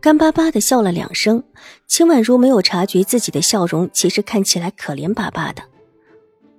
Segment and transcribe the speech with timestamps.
[0.00, 1.42] 干巴巴的笑了两声，
[1.86, 5.62] 秦婉如没有察觉自己的笑容其实看起来可怜巴巴的。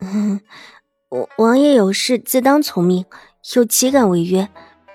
[0.00, 0.40] 嗯，
[1.08, 3.04] 王王爷有事自当从命，
[3.56, 4.48] 有岂敢违约？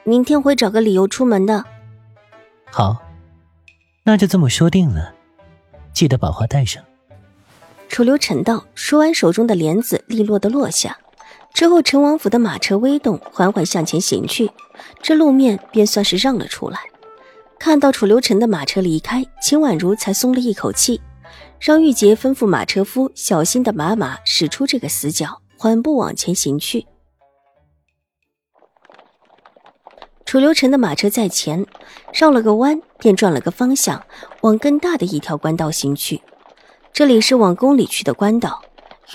[0.06, 1.66] 明天会找个理由出门的。
[2.72, 2.98] 好，
[4.06, 5.14] 那就这么说定了，
[5.94, 6.84] 记得把话带上。
[7.90, 10.98] 楚留臣道，说完手中的帘子利落的落下，
[11.54, 14.50] 之后陈王府的马车微动，缓缓向前行去，
[15.02, 16.80] 这路面便算是让了出来。
[17.60, 21.02] 看到楚留臣的马车离开，秦婉如才松了一口气，
[21.60, 26.88] 让玉洁吩咐马车夫小心的把马驶出这个死角，缓步往前行去。
[30.26, 31.66] 楚留臣的马车在前，
[32.14, 34.02] 绕了个弯，便转了个方向，
[34.42, 36.22] 往更大的一条官道行去。
[36.94, 38.62] 这里是往宫里去的官道，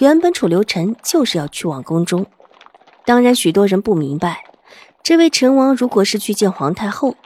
[0.01, 2.27] 原本楚留臣就是要去往宫中。
[3.07, 4.45] 当然，许多人不明白，
[5.03, 7.17] 这位陈王如果是去见皇太后。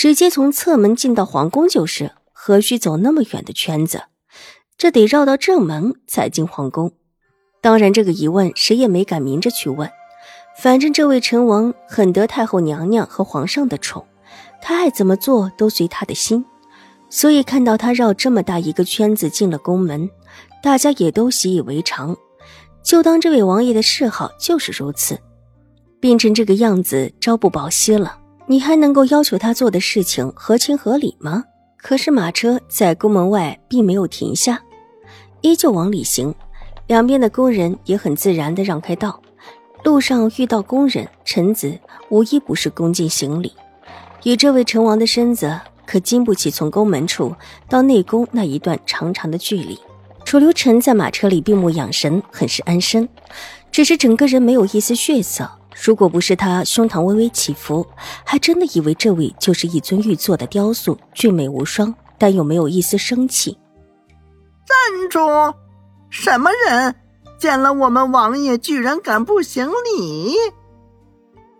[0.00, 4.04] 直接从侧门进到皇宫就是，何须走那么远的圈子？
[4.78, 6.92] 这得绕到正门才进皇宫。
[7.60, 9.90] 当然，这个疑问谁也没敢明着去问。
[10.56, 14.06] 反正这位陈王很得太后娘娘和皇上的宠，
[14.62, 16.46] 他爱怎么做都随他的心。
[17.10, 20.08] 所以看到他绕这么大一个圈子进了宫门，
[20.62, 22.16] 大家也都习以为常，
[22.82, 25.18] 就当这位王爷的嗜好就是如此，
[26.00, 28.16] 病成这个样子，朝不保夕了。
[28.50, 31.44] 你还能够要求他做的事情合情合理吗？
[31.76, 34.60] 可是马车在宫门外并没有停下，
[35.40, 36.34] 依旧往里行，
[36.88, 39.22] 两边的宫人也很自然地让开道。
[39.84, 41.78] 路上遇到宫人臣子，
[42.08, 43.52] 无一不是恭敬行礼。
[44.24, 47.32] 以这位成王的身子，可经不起从宫门处
[47.68, 49.78] 到内宫那一段长长的距离。
[50.24, 53.08] 楚留臣在马车里闭目养神，很是安身，
[53.70, 55.48] 只是整个人没有一丝血色。
[55.74, 57.86] 如果不是他胸膛微微起伏，
[58.24, 63.56] 还真的以为这位就是一尊玉做的雕塑，俊美无双，但又没有一丝生气。
[64.66, 65.54] 站住！
[66.10, 66.94] 什么人
[67.38, 70.34] 见了我们王爷居然敢不行礼？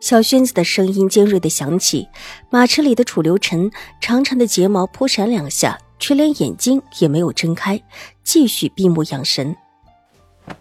[0.01, 2.09] 小轩子的声音尖锐的响起，
[2.51, 7.81] 马车里的楚留臣长长的睫毛扑闪两下，却连眼睛也没有睁开，
[8.25, 9.55] 继续闭目养神。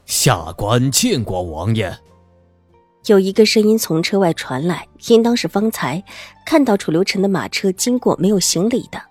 [0.06, 1.98] 下官见过王爷。
[3.06, 6.04] 有一个声音从车外传来，应当是方才
[6.46, 9.02] 看到楚留臣的马车经过没有行礼的。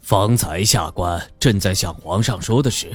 [0.00, 2.94] 方才下官正在向皇上说的事，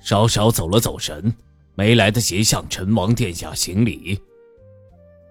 [0.00, 1.34] 稍稍走了走神，
[1.74, 4.20] 没来得及向陈王殿下行礼。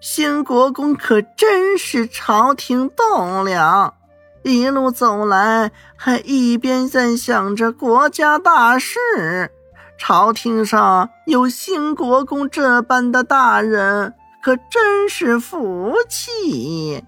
[0.00, 3.94] 新国公可真是朝廷栋梁，
[4.42, 9.52] 一路走来还一边在想着国家大事。
[10.00, 17.04] 朝廷上有新国公这般的大人，可真是福气。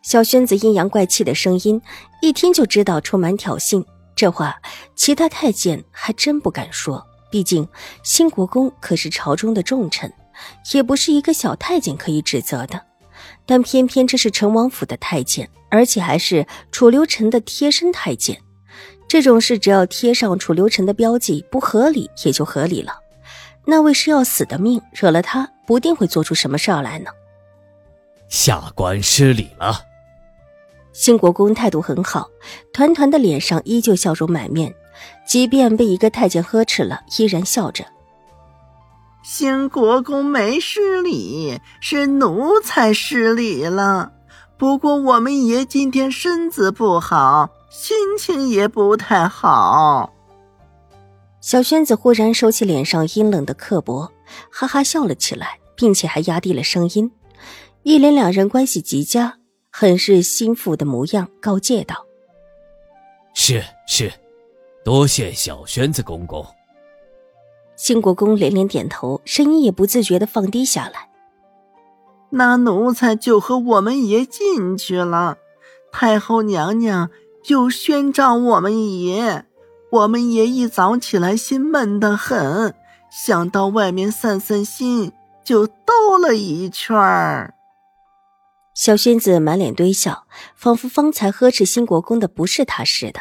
[0.00, 1.82] 小轩子阴阳怪气的声音，
[2.20, 3.84] 一听就知道充满挑衅。
[4.14, 4.56] 这话
[4.94, 7.66] 其他太监还真不敢说，毕竟
[8.04, 10.10] 新国公可是朝中的重臣，
[10.72, 12.80] 也不是一个小太监可以指责的。
[13.44, 18.40] 但偏偏这是陈王府的太监，而且还是楚留臣的贴身太监。
[19.12, 22.98] 这种事只要贴上楚留臣的标记，不合理也就合理了。
[23.66, 27.10] 那位是要死的命，惹了他，不定会做出什么事儿来呢。
[28.30, 29.82] 下官失礼了。
[30.94, 32.30] 兴国公态度很好，
[32.72, 34.74] 团团的脸上依旧笑容满面，
[35.26, 37.84] 即便被一个太监呵斥了，依然笑着。
[39.22, 44.12] 兴国公没失礼，是奴才失礼了。
[44.56, 47.50] 不过我们爷今天身子不好。
[47.72, 50.12] 心情也不太好。
[51.40, 54.12] 小轩子忽然收起脸上阴冷的刻薄，
[54.50, 57.10] 哈哈笑了起来，并且还压低了声音，
[57.82, 59.38] 一连两人关系极佳，
[59.70, 62.04] 很是心腹的模样，告诫道
[63.32, 64.12] ：“是是，
[64.84, 66.46] 多谢小轩子公公。”
[67.74, 71.08] 兴国公连连点头，声音也不自觉的放低下来
[72.28, 75.38] ：“那奴才就和我们爷进去了，
[75.90, 77.10] 太后娘娘。”
[77.42, 79.44] 就宣召我们爷，
[79.90, 82.74] 我们爷一早起来心闷得很，
[83.10, 85.12] 想到外面散散心，
[85.44, 87.54] 就兜了一圈儿。
[88.74, 93.20] 小轩子满脸堆笑，仿佛方才呵斥新国公的不是他似的。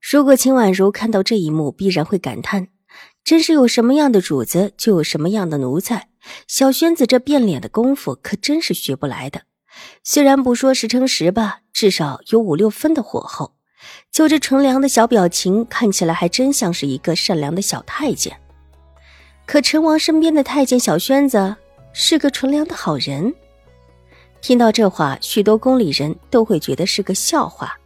[0.00, 2.68] 如果秦婉如看到这一幕，必然会感叹：
[3.22, 6.08] 真是有什么样的主子，就有什么样的奴才。
[6.48, 9.42] 小轩子这变脸的功夫，可真是学不来的。
[10.02, 13.54] 虽然不说十成十吧，至少有五六分的火候。
[14.10, 18.36] 就这纯良的小表情，看起来还真像是一个善良的小太监。
[19.46, 21.56] 可陈王身边的太监小轩子
[21.92, 23.34] 是个纯良的好人。
[24.40, 27.78] 听到这话，许多宫里人都会觉得是个笑话。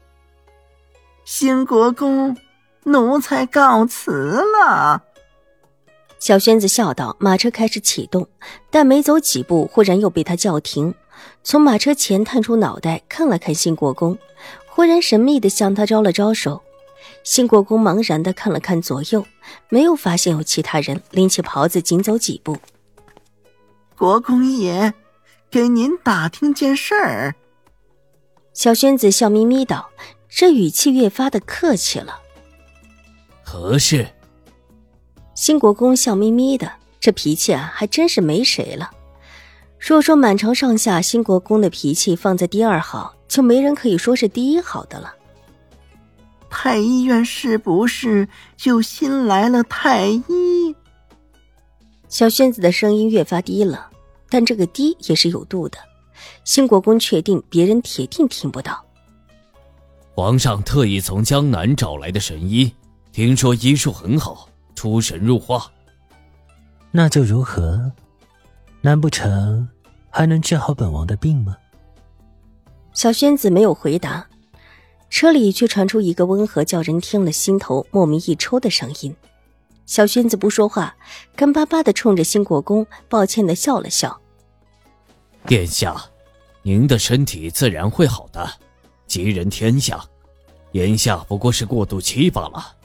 [1.25, 2.37] 兴国公，
[2.85, 5.03] 奴才告辞了。
[6.19, 8.27] 小轩子笑道：“马车开始启动，
[8.71, 10.95] 但没走几步，忽然又被他叫停。
[11.43, 14.19] 从马车前探出脑袋看了看新国公，
[14.67, 16.63] 忽然神秘的向他招了招手。
[17.23, 19.25] 新国公茫然的看了看左右，
[19.69, 22.57] 没有发现有其他人，拎起袍子紧走几步。
[23.97, 24.93] 国公爷，
[25.51, 27.35] 给您打听件事儿。”
[28.53, 29.91] 小轩子笑眯眯道。
[30.37, 32.19] 这语气越发的客气了。
[33.45, 34.05] 何事？
[35.37, 38.91] 新国公笑眯眯的，这脾气啊，还真是没谁了。
[39.87, 45.13] 若说满朝上下，新国公的脾气放在第二好，就没人可以说是第一好的了。
[46.49, 48.27] 太医院是不是
[48.57, 50.75] 就新来了太医？
[52.09, 53.91] 小轩子的声音越发低了，
[54.31, 55.77] 但这个低也是有度的。
[56.45, 58.83] 新国公确定，别人铁定听不到。
[60.15, 62.73] 皇上特意从江南找来的神医，
[63.13, 65.71] 听说医术很好，出神入化。
[66.91, 67.93] 那就如何？
[68.81, 69.67] 难不成
[70.15, 71.57] 还能治好本王的病吗？
[72.93, 74.29] 小轩子没有回答，
[75.11, 79.17] 车里却传出一个温和、叫人听了心头莫名一抽的声音。
[79.87, 80.95] 小轩子不说话，
[81.35, 84.21] 干巴巴的冲着新国公抱歉的笑了笑
[85.49, 86.01] ：“殿下，
[86.63, 88.49] 您的身体自然会好的。”
[89.09, 90.01] 吉人天下，
[90.73, 92.77] 眼下不过是过渡期罢了。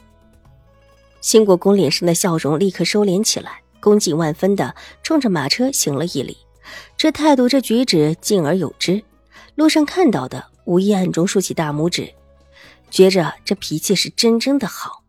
[1.20, 4.74] 新国公脸上的笑容立刻收敛起来，恭敬万分的
[5.04, 6.36] 冲着马车行了一礼。
[6.96, 9.02] 这态度，这举止，敬而有之。
[9.54, 12.12] 路上看到的，无意暗中竖起大拇指，
[12.90, 15.02] 觉着这脾气是真真的好。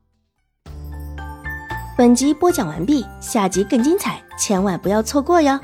[1.97, 5.59] 本集播讲完毕，下集更精彩，千万不要错过哟。